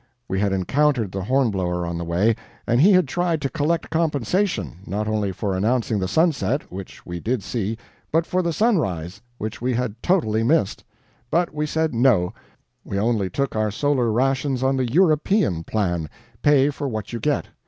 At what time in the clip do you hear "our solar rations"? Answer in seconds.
13.55-14.63